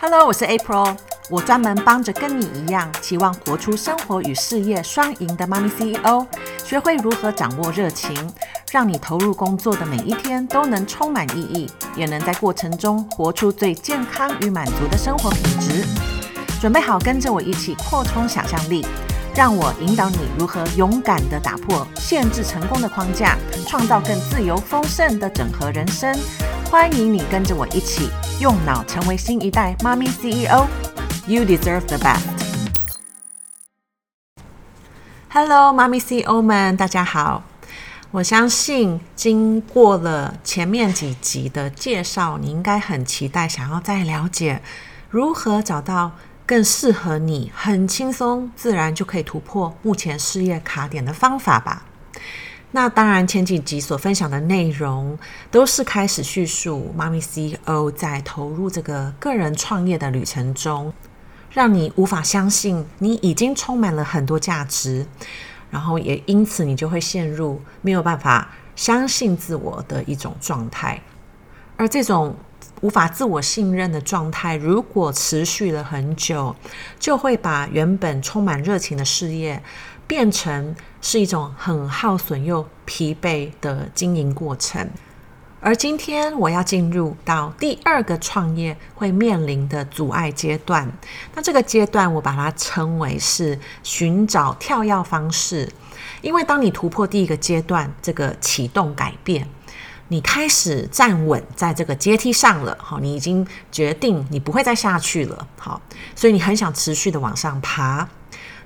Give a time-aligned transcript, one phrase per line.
[0.00, 0.96] Hello，我是 April，
[1.28, 6.24] 我专门帮着跟你一样，期望活出生活与事业双赢的妈咪 CEO，
[6.64, 8.14] 学会如何掌握热情，
[8.70, 15.84] 让你投入工作的每一天都能充满意义，也能在过程中活出最健康与满足的生活品质。
[16.60, 18.86] 准备好跟着我一起扩充想象力，
[19.34, 23.36] 让我引导你如何勇敢地打破限制成功的框架，
[23.66, 26.16] 创造更自由丰盛的整合人生。
[26.70, 28.10] 欢迎你跟着我一起
[28.40, 30.68] 用脑成为新一代妈咪 CEO。
[31.26, 32.22] You deserve the best。
[35.28, 37.42] Hello，妈咪 CEO 们，大家好。
[38.12, 44.62] 我相信经过了前面几集的介绍，你应该很期待，想要再了解
[45.10, 46.12] 如何找到
[46.46, 51.86] 更适合你、很轻松自然就可以突破目前事业卡点的方法吧。
[52.70, 55.18] 那当然，前几集所分享的内容
[55.50, 60.92] 都是开始叙述妈咪 CEO 在投入这个个人创业的旅程中，
[61.50, 65.06] 让你无法相信你已经充满了很多价值，
[65.70, 71.00] 然后也因此你就会陷入没有办法相信自我的一种状态。
[71.78, 72.36] 而这种
[72.82, 76.54] 无法自我信任的状态，如果持续了很久，
[77.00, 79.62] 就会把原本充满热情的事业
[80.08, 84.88] 变成是一种很耗损又疲惫的经营过程，
[85.60, 90.90] 而今天我要进入到第二个创业会面临的阻碍阶段。
[91.34, 95.70] 那这个阶段我把它称为是寻找跳跃方式，
[96.22, 99.46] 因为当你突破第一个阶段，这个启动改变，
[100.08, 105.82] 你开始站稳在这个阶梯上了，好，你已经决定你不会再下去了，好，
[106.16, 108.08] 所以你很想持续的往上爬。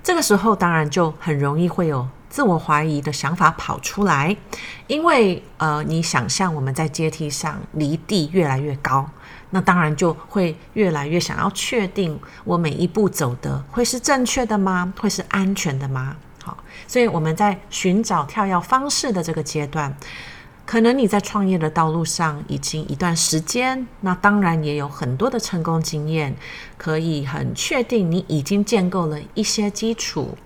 [0.03, 4.37] 这个时候当然就很容易会有自我怀疑的想法跑出来，
[4.87, 9.09] 因为呃，你想象我们在阶梯上离地越来越高，
[9.51, 14.93] 那当然就会越来越想要确定我每一步走的会是正确的吗？
[14.99, 16.17] 会是安全的吗？
[16.43, 16.57] 好，
[16.89, 19.95] 所以我们在寻找跳跃方式的这个阶段。
[20.65, 26.35] 可能你在创业的道路上已经一段时间，那当然也有很多的成功经验，
[26.79, 30.39] 可以很确定你已经建构了一些基础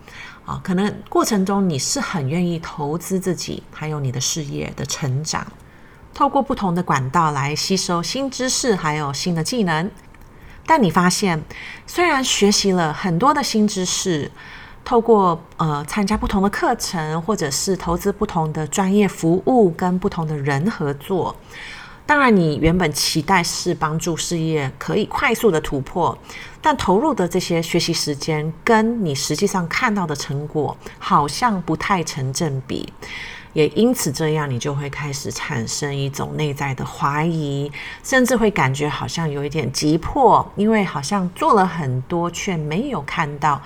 [0.45, 0.61] 啊。
[0.65, 5.47] 可能过程中你是很愿意投资自己，还有你的事业的成长，
[6.13, 9.91] 透过不同的管道来吸收新知识，还有新的技能。
[10.69, 11.41] 但你发现，
[11.87, 14.29] 虽然学习了很多的新知识，
[14.87, 21.35] 透过呃参加不同的课程，或者是投资不同的专业服务，跟不同的人合作。
[22.07, 26.17] 当然，你原本期待是帮助事业可以快速的突破，
[26.63, 32.93] 但投入的这些学习时间，跟你实际上看到的成果好像不太成正比。
[33.55, 37.73] 也因此这样，你就会开始产生一种内在的怀疑，
[38.05, 43.61] 甚至会感觉好像有一点急迫，因为好像做了很多，却没有看到。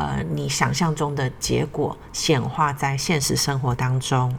[0.00, 4.34] 呃，你想象中的结果显化在现实生活当中。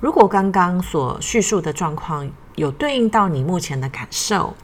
[0.00, 4.54] 如果刚刚所叙述的状况有对应到你目前的感受，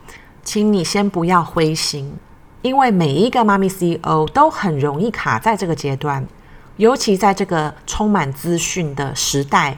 [0.43, 2.17] 请你先不要灰心，
[2.63, 6.27] 因为每一个妈咪 CEO 都很容易卡在这个阶段，
[6.79, 9.77] 尤其在这个充满资讯的时代。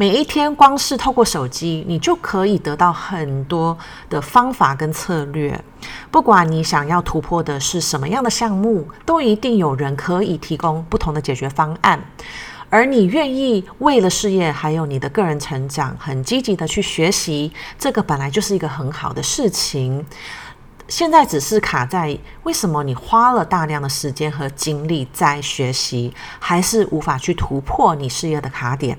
[0.00, 3.76] 每一天，光是透过手机，你就可以得到很多
[4.08, 5.60] 的方法跟策略。
[6.08, 12.00] 不管你想要突破的是什么样的项目，都一定有人可以提供不同的解决方案。
[12.70, 20.06] 而你愿意为了事业还有你的个人成长，很积极的去学习，这个本来就是一个很好的事情。
[20.86, 28.96] 现在只是卡在为什么你花了大量的时间和精力在学习，还是无法去突破你事业的卡点。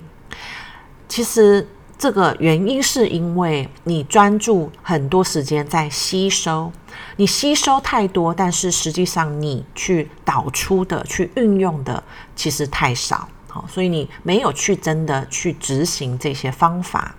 [1.10, 6.72] 其实这个原因是因为你专注很多时间在吸收，
[7.18, 12.02] 你吸收太多，但是实际上你去导出的、去运用的
[12.36, 17.16] 其实太少，好，所以你没有去真的去执行这些方法。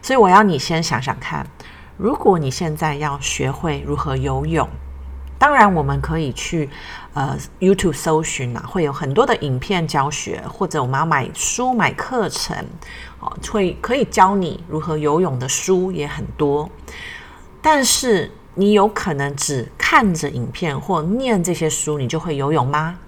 [0.00, 1.44] 所以我要你先想想看，
[1.96, 4.68] 如果你现在要学会如何游泳。
[5.38, 6.68] 当然，我们可以去
[7.12, 12.56] 呃 YouTube 搜寻啊，会有很多的影片教学，或者我们要买书买课程，
[13.20, 16.68] 哦，会可以教你如何游泳的书也很多。
[17.60, 22.98] 但是你有可能只看着影片或念这些书，你就会游泳吗？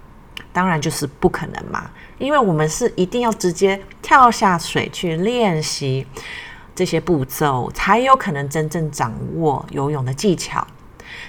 [0.51, 6.05] 当然就是不可能嘛，因为我们是一定要直接跳下水去练习
[6.75, 10.65] 这些步骤，才有可能真正掌握游泳的技巧。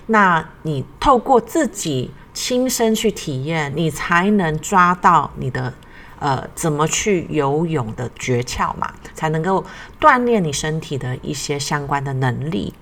[0.07, 5.73] 那你透过自己亲身去体验，你才能抓到你的
[6.19, 9.65] 呃怎么去游泳的诀窍嘛，才能够
[10.01, 12.73] 锻炼你身体的一些相关的能力。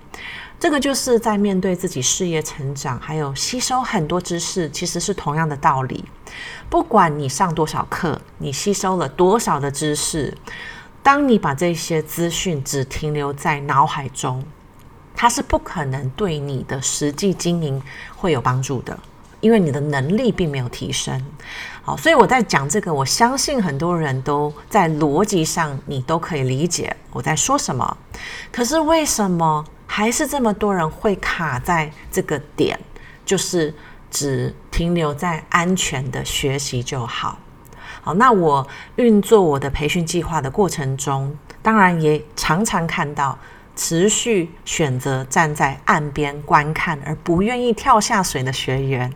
[0.59, 6.03] 这个就是在面对自己事业成长，还有吸收很多知识，其实是同样的道理。
[6.69, 10.37] 不管你上多少课，你吸收了多少的知识，
[11.01, 14.43] 当你把这些资讯只停留在脑海中，
[15.21, 17.81] 它是不可能对你的实际经营
[18.15, 18.97] 会有帮助的。
[19.41, 21.21] 因为你的能力并没有提升，
[21.81, 27.97] 好，所以我在讲这个，我相信很多人都在逻辑上你都可以理解我在说什么。
[28.49, 32.79] 可是为什么还是这么多人会卡在这个点，
[33.25, 33.73] 就是
[34.09, 37.37] 只停留在安全的学习就好？
[38.01, 38.65] 好，那我
[38.95, 43.37] 运作我的培训计划的过程中，当然也常常看到。
[43.79, 49.09] 持续选择站在岸边观看而不愿意跳下水的学员，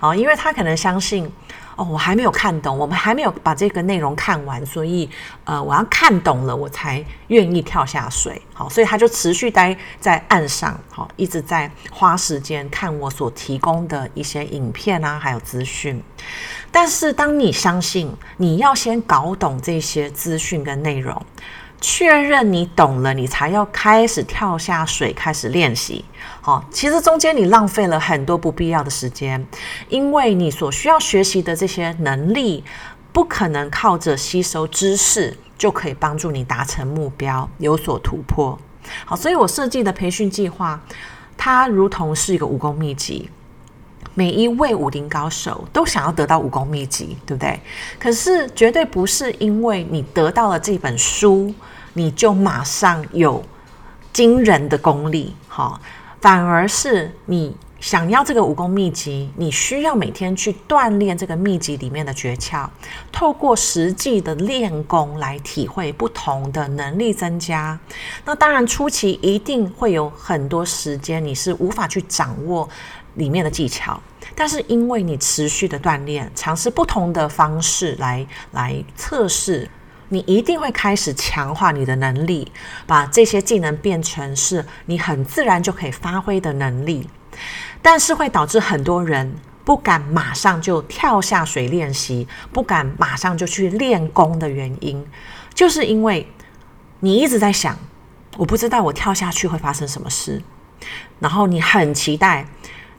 [0.00, 1.30] 好，因为他可能相信，
[1.76, 5.08] 哦，我还没有看懂，我们还没有把这个内容看完，所以，
[5.44, 16.02] 呃，我要看懂了，我才愿意跳下水，好，所以他就持续待在岸上，好，一直在花时间看我所提供的一些影片啊，还有资讯。
[16.72, 21.24] 但是，当你相信，你要先搞懂这些资讯跟内容。
[21.80, 26.04] 确认你懂了，你才要开始跳下水，开始练习。
[26.40, 29.46] 好，其实中间你浪费了很多不必要的时间，
[29.88, 32.64] 因为你所需要学习的这些能力，
[33.12, 38.58] 不可能靠着吸收知识就可以帮助你达成目标，有所突破。
[39.04, 40.80] 好，所以我设计的培训计划，
[41.36, 43.30] 它如同是一个武功秘籍。
[44.18, 47.60] 每一位武林高手都想要得到武功秘籍，对不对？
[48.00, 51.54] 可是绝对不是因为你得到了这本书，
[51.92, 53.40] 你就马上有
[54.12, 55.80] 惊人的功力，哈，
[56.20, 62.68] 反而是你想要这个武功秘籍，你需要每天去锻炼这个秘籍里面的诀窍，
[63.12, 67.78] 透过实际的练功来体会不同的能力增加。
[68.24, 72.68] 那当然初期一定会有很多时间你是无法去掌握
[73.14, 74.00] 里面的技巧，
[74.38, 79.68] 但是因为你持续的锻炼，尝试不同的方式来来测试，
[80.10, 82.52] 你一定会开始强化你的能力，
[82.86, 87.10] 把这些技能变成是你很自然就可以发挥的能力。
[87.82, 95.04] 但是会导致很多人不敢马上就跳下水练习，不敢马上就去练功的原因，
[95.52, 96.30] 就是因为
[97.00, 97.76] 你一直在想，
[98.36, 100.40] 我不知道我跳下去会发生什么事，
[101.18, 102.46] 然后你很期待。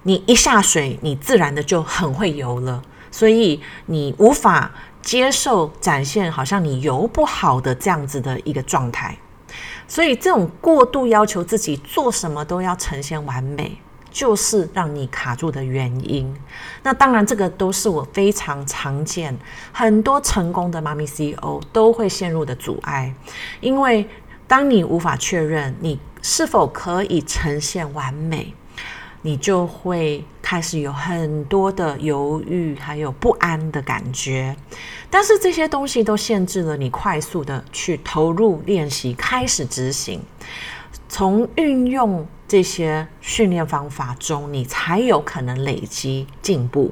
[0.03, 2.81] 你一下水，你自然的就很会游了，
[3.11, 9.17] 所以你无法接受展现好像你游不好的这样子的一个状态，
[9.87, 13.77] 所以这种过度要求自己做什么都要呈现完美，
[14.09, 16.33] 就是让你卡住的原因。
[16.83, 19.37] 那当然，这个都是我非常常见，
[19.71, 23.13] 很多成功的妈咪 CEO 都会陷入的阻碍，
[23.59, 24.07] 因为
[24.47, 28.53] 当你无法确认你是否可以呈现完美。
[29.21, 34.55] 你就会开始有很多的犹豫，还有不安的感觉。
[35.09, 40.21] 但是这些东西都限制了你快速的去投入练习，开始执行。
[41.07, 46.91] 从运用这些训练方法中，你才有可能累积进步。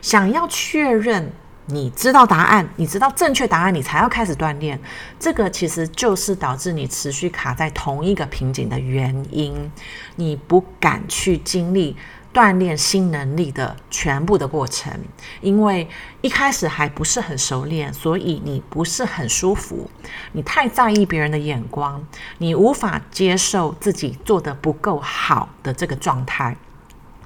[0.00, 1.32] 想要确认。
[1.72, 4.78] 你知道答案，你知道正确答案，你才要开始锻炼。
[5.18, 9.70] 这个其实就是导致你持续卡在同一个瓶颈的原因。
[10.16, 11.96] 你不敢去经历
[12.34, 14.92] 锻炼新能力的全部的过程，
[15.40, 15.88] 因为
[16.20, 19.88] 一开始还不是很熟练，所以你不是很舒服。
[20.32, 22.04] 你太在意别人的眼光，
[22.38, 26.56] 你无法接受自己做得不够好的这个状态。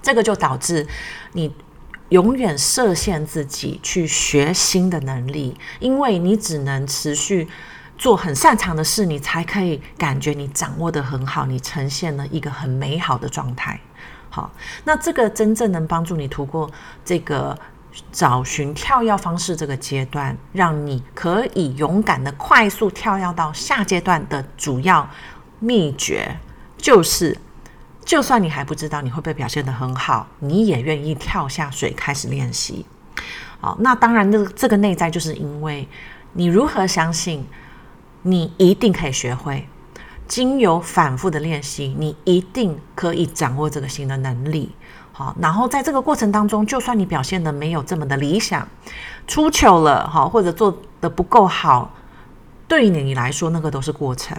[0.02, 0.86] 这个就导致
[1.32, 1.54] 你。
[2.10, 7.48] 永远设限自己去学新的能力，因为你只能持续
[7.96, 13.80] 做很擅长的事，你才可以感觉你掌握的很好，你呈现了一个很美好的状态。
[14.28, 14.52] 好，
[14.84, 16.70] 那这个真正能帮助你突破
[17.04, 17.58] 这个
[18.12, 25.08] 找寻跳跃方式这个阶段，让你可以勇敢的快速跳跃到下阶段的主要
[25.58, 26.36] 秘诀，
[26.76, 27.36] 就是。
[28.04, 32.84] 就算你还不知道你会不会表现得很好，你也愿意跳下水开始练习。
[33.60, 35.88] 好，那当然，这这个内在就是因为
[36.34, 37.46] 你如何相信
[38.22, 39.66] 你一定可以学会，
[40.28, 44.70] 经由反复的练习，你一定可以掌握这个新的能力。
[45.12, 48.68] 好，然后在这个过程当中，就算你表现得没有这么的理想，
[49.26, 51.94] 出糗了，好，或者做得不够好，
[52.68, 54.36] 对于你来说，那个都是过程，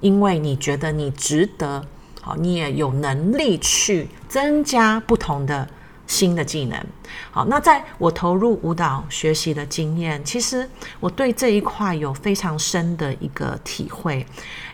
[0.00, 1.86] 因为你觉得你值得。
[2.20, 5.66] 好，你也有能力去增加不同的
[6.06, 6.78] 新的技能。
[7.30, 10.68] 好，那在我投入舞蹈学习的经验，其实
[11.00, 14.26] 我对这一块有非常深的一个体会，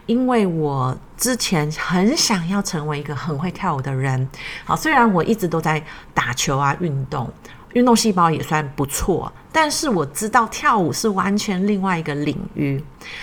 [0.06, 4.28] 因为我之前很想要成为一个很会跳舞的人。
[4.64, 7.30] 好，虽然我一直都在打球啊，运动。
[7.74, 12.82] 运动细胞也算不错，但是我知道跳舞是完全另外一个领域，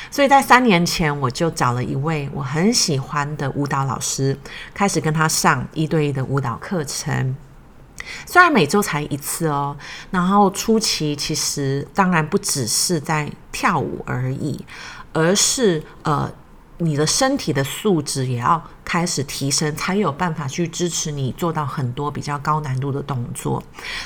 [0.09, 4.37] 所以在三年前我就找了一位我很喜欢的舞蹈老师，
[4.73, 7.35] 开始跟他上一对一的舞蹈课程。
[8.25, 9.75] 虽然每周才一次哦，
[10.09, 14.63] 然后初期其实当然不只是在跳舞而已，
[15.13, 16.31] 而是呃。
[16.81, 23.63] 你的身体的素质也要开始提升，才有办法去支持你做到很多比较高难度的动作。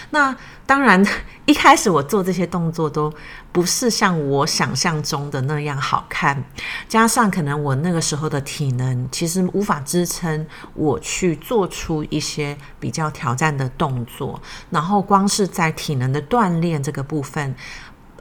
[0.10, 1.04] 那当然，
[1.48, 3.12] 一开始我做这些动作都
[3.52, 6.44] 不是像我想象中的那样好看，
[6.90, 17.56] 加上可能我那个时候的体能其实无法支撑我去做出一些比较挑战的动作，然后光是在体能的锻炼这个部分。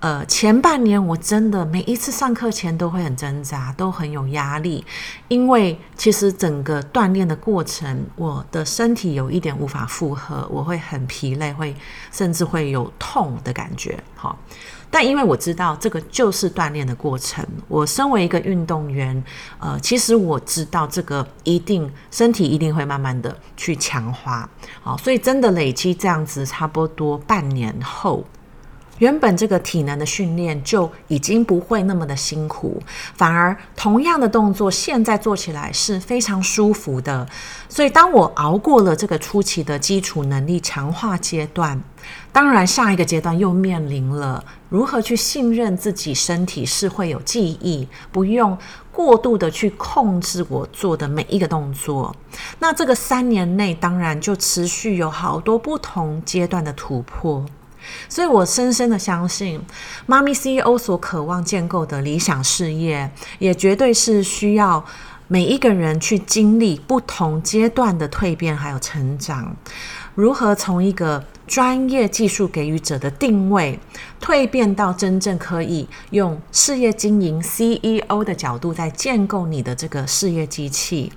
[0.04, 4.84] 呃，前半年我真的每一次上课前都会很挣扎，都很有压力，
[5.28, 11.74] 因为其实整个锻炼的过程，我的身体有一点无法负荷，我会很疲累，会
[12.12, 13.98] 甚至会有痛的感觉。
[14.14, 14.38] 好，
[14.90, 19.24] 但因为我知道这个就是锻炼的过程，我身为一个运动员，
[19.58, 24.46] 呃，其实我知道这个一定身体一定会慢慢的去强化。
[24.82, 28.22] 好，所以真的累积这样子，差不多半年后。
[28.98, 32.80] 原本这个体能的训练就已经不会那么的辛苦，
[33.14, 37.28] 反而同样的动作现在做起来是非常舒服的。
[37.68, 41.82] 所以当我熬过了这个初期的基础能力强化阶段，
[42.32, 48.56] 当然下一个阶段又面临了如何去信任自己身体是会有记忆，不用
[48.92, 52.14] 过度的去控制我做的每一个动作。
[52.60, 57.44] 那这个三年内当然就持续有好多不同阶段的突破。
[58.08, 59.60] 所以我深深的相信，
[60.06, 64.84] 妈咪 CEO 所渴望建构的理想事业，也绝对是需要
[65.28, 69.56] 每一个人去经历不同阶段的蜕变还有成长。
[70.14, 73.78] 如何从一个专业技术给予者的定位，
[74.20, 81.12] 蜕变到真正可以用事业经营 CEO 的角度，在建构你的这个事业机器。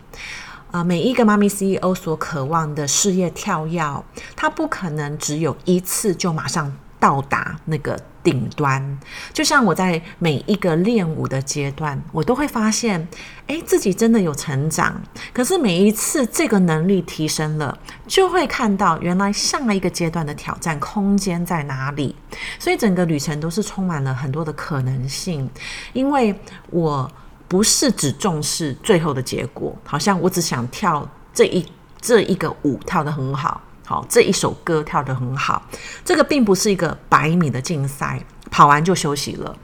[0.78, 4.04] 啊，每一个妈咪 CEO 所渴望的事业跳跃，
[4.36, 9.00] 它不可能只有一次就马上到达那个顶端。
[9.34, 13.08] 就像我在每一个练舞的阶段，我都会发现，
[13.48, 15.02] 诶，自己真的有成长。
[15.34, 22.16] 可是每一次这个能力提升了，就会看到原来下一个阶段的挑战空间在哪里。
[22.60, 25.50] 所以整个旅程都是充满了很多的可能性，
[25.94, 27.12] 因为我。
[27.48, 31.66] 不是只重视最后的结果，好像我只想跳这一
[32.02, 35.62] 这一个舞跳得很好，好，这一首歌跳得很好，
[36.04, 39.56] 这个并不是一个百米的竞赛，跑完就休息了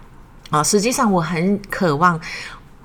[0.49, 0.63] 啊。
[0.63, 2.17] 实际上我很渴望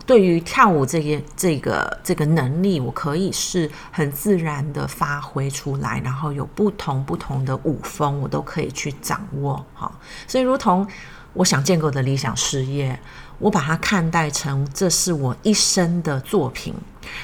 [0.05, 9.65] 对于跳舞这个这个这个能力，我可以是很自然的发挥出来，然后有不同不同的舞风，我都可以去掌握。
[9.75, 9.95] 好，
[10.27, 10.85] 所以如同
[11.35, 12.99] 我想建构的理想事业。
[13.39, 16.75] 我把它看待成这是我一生的作品，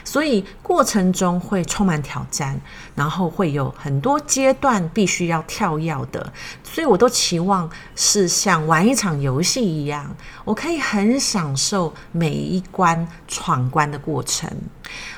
[0.04, 2.60] 所以过程中会充满挑战，
[2.94, 10.14] 然后会有很多阶段必须要跳跃的，所以我都期望是像玩一场游戏一样，
[10.44, 14.50] 我可以很享受每一关闯关的过程。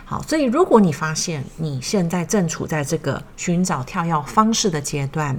[0.04, 5.37] 好，所以如果你发现你现在正处在这个寻找跳跃方式的阶段，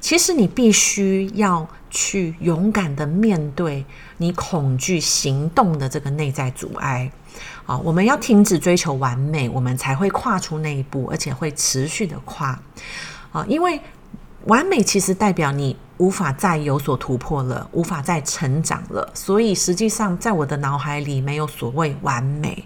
[0.00, 3.84] 其实你必须要去勇敢的面对
[4.18, 7.10] 你恐惧行动的这个内在阻碍。
[7.64, 12.60] 好，我们要停止追求完美，我们才会跨出那一步，而且会持续的跨。
[13.32, 13.80] 啊，因为
[14.46, 19.08] 完美其实代表你无法再有所突破了，无法再成长了。
[19.14, 22.64] 所以实际上，在我的脑海里没有所谓完美。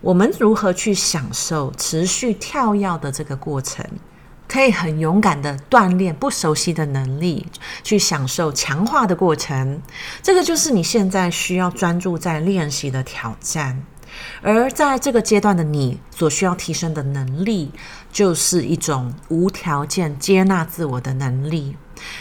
[0.00, 3.86] 我们如何去享受持续跳跃的这个过程？
[4.46, 7.46] 可以很勇敢的锻炼不熟悉的能力，
[7.82, 9.80] 去享受强化的过程。
[10.22, 13.82] 这个就是你现在需要专注在练习的挑战。
[14.44, 17.72] 而在这个阶段的你所需要提升的能力，
[18.12, 21.74] 就是一种无条件接纳自我的能力。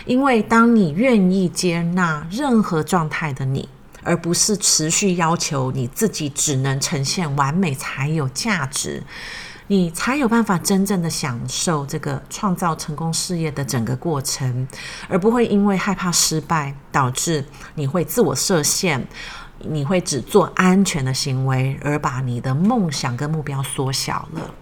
[0.06, 3.70] 因为当你愿意接纳任何状态的你。
[4.06, 9.02] 而不是持续要求你自己只能呈现完美才有价值，
[9.68, 14.68] 你才有办法真正的享受这个创造成功事业的整个过程，
[15.08, 19.08] 而不会因为害怕失败导致你会自我设限，
[19.60, 24.54] 你会只做安全的行为，而把你的梦想跟目标缩小了。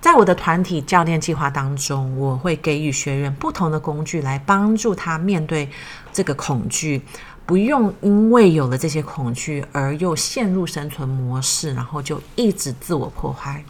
[0.00, 5.68] 在我的团体教练计划当中，我会给予学员不同的工具来帮助他面对
[6.12, 7.00] 这个恐惧。
[7.44, 13.62] 不用因为有了这些恐惧而又陷入生存模式，然后就一直自我破坏。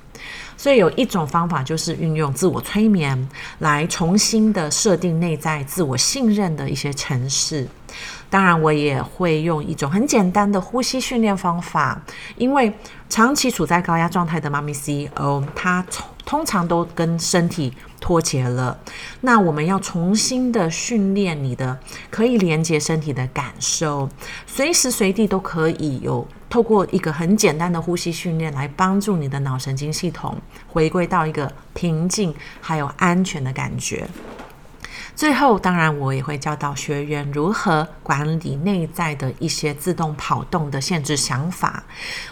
[0.56, 3.28] 所以有一种方法就是运用自我催眠
[3.58, 7.66] 来重新的设定内在自我信任的一些城市。
[8.30, 12.00] 当然，我也会用一种很简单的呼吸训练方法，
[12.36, 12.72] 因为
[13.08, 15.84] 长期处在高压状态的妈咪 CEO，她
[16.24, 18.78] 通常都跟身体脱节了。
[19.20, 21.78] 那我们要重新的训练你的
[22.10, 24.08] 可以连接身体的感受，
[24.46, 30.36] 随时随地都可以有透过一个很简单的呼吸训练来帮助你的脑神经系统
[30.68, 34.06] 回归到一个平静还有安全的感觉。
[35.14, 41.82] 最后，当然我也会教导学员如何管理内在的一些自动跑动的限制想法。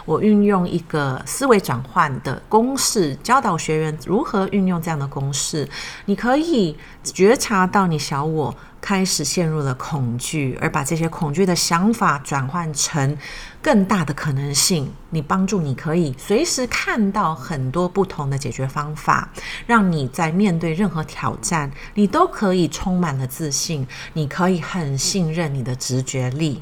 [0.03, 5.67] 我运用一个思维转换的公式，教导学员如何运用这样的公式。
[6.05, 8.53] 你可以觉察到你小我。
[8.81, 13.15] 开始陷入了恐惧，而把这些恐惧的想法转换成
[13.61, 14.91] 更大的可能性。
[15.11, 19.29] 你帮助你可以随时看到很多不同的解决方法，
[19.67, 23.87] 让你在面对任何挑战，你都可以充满了自信。
[24.13, 26.61] 你可以很信任你的直觉力。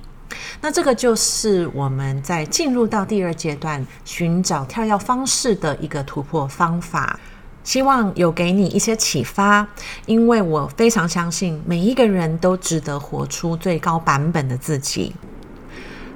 [0.61, 7.19] 那这个就是我们在进入到第二阶段寻找跳跃方式的一个突破方法。
[7.63, 9.67] 希望有给你一些启发，
[10.05, 15.13] 因为我非常相信每一个人都值得活出最高版本的自己。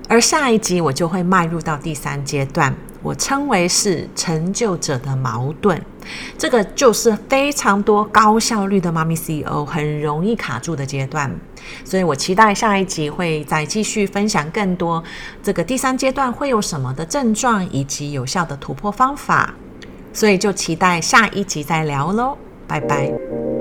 [0.09, 5.81] 而下一集我就会迈入到第三阶段，我称为是成就者的矛盾。
[6.37, 11.33] 这个就是非常多高效率的妈咪 CEO 很容易卡住的阶段，
[11.85, 15.01] 所以我期待下一集会再继续分享更多
[15.41, 19.53] 这个第三阶段会有什么的症状以及有效的突破方法。
[20.13, 23.52] 所以就期待下一集再聊喽，拜拜。